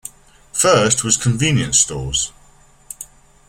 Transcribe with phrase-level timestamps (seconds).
[0.53, 2.33] First was convenience stores.